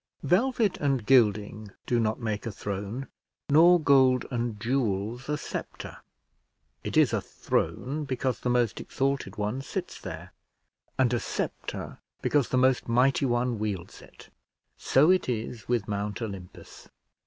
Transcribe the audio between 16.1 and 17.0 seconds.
Olympus.